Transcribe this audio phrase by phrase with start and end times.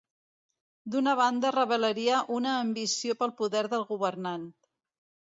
[0.93, 4.49] D'una banda revelaria una ambició pel poder del governant.